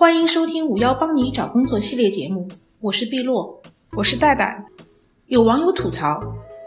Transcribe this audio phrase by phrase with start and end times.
[0.00, 2.48] 欢迎收听五幺帮你找工作系列节目，
[2.80, 3.60] 我是碧落，
[3.94, 4.64] 我是戴戴。
[5.26, 6.18] 有网友吐槽，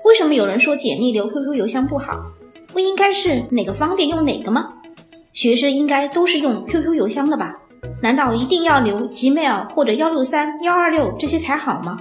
[0.05, 2.15] 为什么有人说简历留 QQ 邮箱不好？
[2.67, 4.71] 不应该是哪个方便用哪个吗？
[5.31, 7.57] 学生应该都是用 QQ 邮箱的吧？
[8.03, 11.97] 难道一定要留 Gmail 或者幺六三幺二六这些才好吗？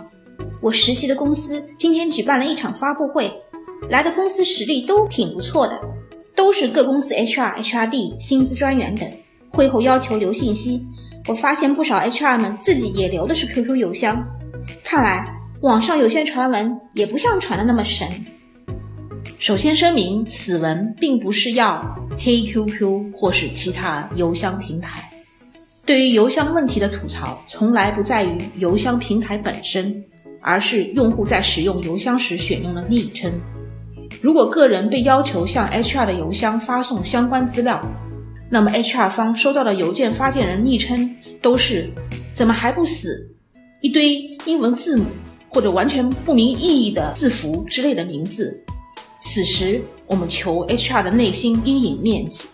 [0.61, 3.33] 我实习的公司今天举办了一场发布会，
[3.89, 5.81] 来的公司实力都挺不错的，
[6.37, 9.11] 都是各公司 HR、HRD、薪资专员等。
[9.49, 10.83] 会后要求留信息。
[11.27, 14.25] 我发现不少 HR 们自己也留的是 QQ 邮箱，
[14.83, 18.09] 看来网上有些传闻也不像传的那么神。
[19.39, 21.85] 首先声明，此文并不是要
[22.19, 25.01] 黑 QQ 或是其他邮箱平台。
[25.85, 30.05] 对于邮箱问题的吐槽，从来不在于邮箱平台本身，
[30.41, 33.33] 而是用户在使用邮箱时选用的昵称。
[34.21, 37.85] 如果个人被要求向 HR 的邮箱发送相关资料，
[38.55, 41.11] 那么，HR 方收到的邮件发件人昵称
[41.41, 41.91] 都是
[42.37, 43.27] “怎么还不死”
[43.81, 45.07] 一堆英文字母
[45.49, 48.63] 或者完全不明意义的字符之类的名字。
[49.23, 52.45] 此时，我们求 HR 的内心阴影面积。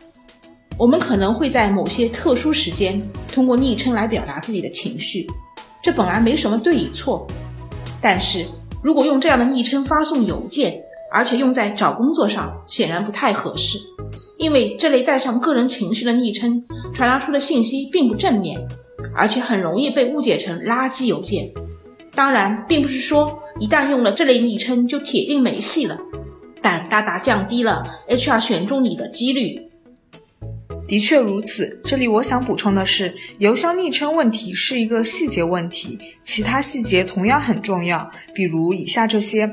[0.78, 3.02] 我们可能会在某些特殊时间
[3.34, 5.26] 通过昵称来表达自己的情绪，
[5.82, 7.26] 这本来没什么对与错。
[8.00, 8.46] 但是
[8.84, 10.80] 如果用这样的昵称发送邮件，
[11.10, 13.80] 而且用在找工作上，显然不太合适。
[14.38, 18.58] 因为这类带上个人情绪的昵称传达出的信息并不正面，
[19.14, 21.50] 而且很容易被误解成垃圾邮件。
[22.14, 25.98] 当然，并不是说一旦用了这类昵称就铁定没戏了，
[26.62, 29.60] 但大大降低了 HR 选中你的几率。
[30.86, 31.80] 的确如此。
[31.84, 38.08] 这里我想补充的是，邮箱昵称问题是一个细节问题，其他细节同样很重要。
[38.32, 39.52] 比如以下这些：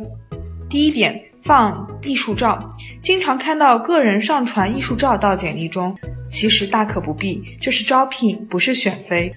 [0.69, 1.21] 第一点。
[1.45, 2.67] 放艺术照，
[3.03, 5.95] 经常看到个人上传艺术照到简历中，
[6.27, 9.31] 其实大可不必，这是招聘，不是选妃。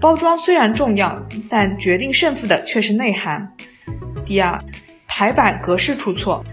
[0.00, 3.52] 包装虽然重要，但决定胜负的却是内涵。
[4.24, 4.56] 第二，
[5.08, 6.44] 排版格式出错，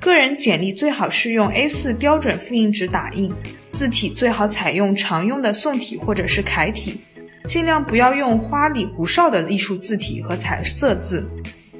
[0.00, 3.32] 个人简历最好是用 A4 标准复印纸打印，
[3.70, 7.00] 字体最好采用常用的宋体或者是楷体，
[7.46, 11.24] 尽量不要用花里胡哨的艺术字体和彩色字。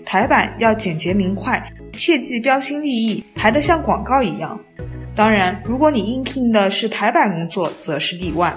[0.07, 1.61] 排版要简洁明快。
[1.99, 4.59] 切忌标新立异，排得像广告一样。
[5.17, 8.57] 当然，如果你应聘的是排版工作，则是例外。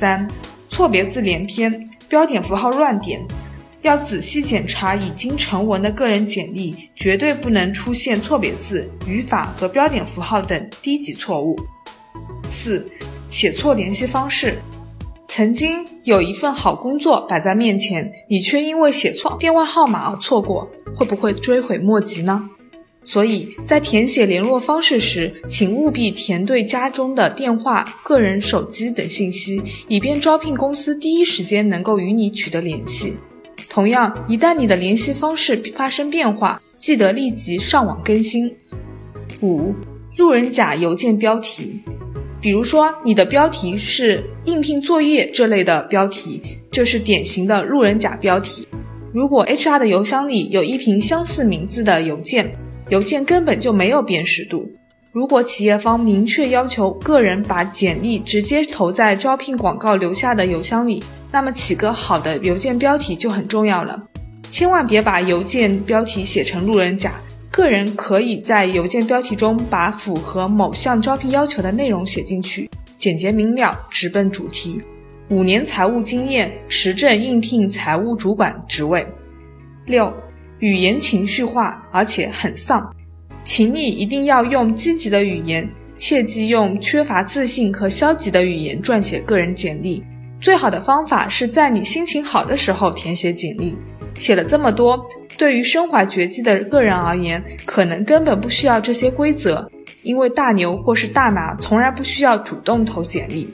[0.00, 0.26] 三，
[0.66, 3.20] 错别字连篇，标点符号乱点，
[3.82, 11.54] 要仔细检查已经成文的个人简历，绝对不能出现错别字、语法和标点符号等低级错误。
[12.50, 12.90] 四，
[13.30, 14.58] 写错联系方式。
[15.30, 22.48] 曾经有一份好工作摆在面前，你却因为写错电话号码而错过，会不会追悔莫及呢？
[23.04, 33.14] 所以在填写联络方式时，请务必填对家中的电话、个人手机等信息，以便招聘公司第一时间能够与你取得联系。
[33.70, 38.54] 同样，一旦你的联系方式发生变化，记得立即上网更新。
[39.40, 39.74] 五，
[40.16, 41.80] 路人甲邮件标题。
[42.40, 48.66] 比如说，你的标题是应聘作业这类的标题，这是典型的路人甲标题。
[49.18, 52.52] 如果 HR 的邮箱里有一瓶相似名字的邮件，
[52.88, 54.70] 邮件根本就没有辨识度。
[55.10, 61.02] 如果企业方明确要求个人把简历直接投在招聘广告留下的邮箱里，
[61.32, 64.00] 那么起个好的邮件标题就很重要了。
[64.52, 67.14] 千万别把邮件标题写成路人甲。
[67.50, 74.80] 个人可以在邮件标题中把符合某项招聘要求的内容写进去，简洁明了，直奔主题。
[75.30, 79.06] 五年财务经验，持证应聘财务主管职位。
[79.84, 80.10] 六，
[80.58, 82.90] 语言情绪化，而且很丧，
[83.44, 90.02] 请你一定要用积极的语言，切忌用缺乏自信和消极的语言撰写个人简历。
[90.40, 93.76] 最好的方法是在你心情好的时候填写简历。
[94.14, 94.98] 写了这么多。
[95.36, 99.70] 对于身怀绝技的个人而言，可能根本不需要这些规则，
[100.02, 103.46] 因为大牛或是大拿从来不需要主动投简历。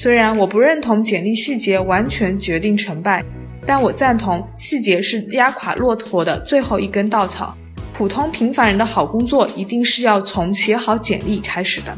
[0.00, 3.20] 虽然我不认同简历细节完全决定成败，
[3.66, 7.52] 但我赞同细节是压垮骆驼的最后一根稻草。
[7.92, 11.92] 普通平凡人的好工作一定是要从写好简历开始的。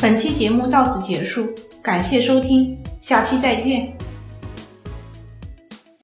[0.00, 1.46] 本期节目到此结束，
[1.80, 3.95] 感谢收听，下期再见。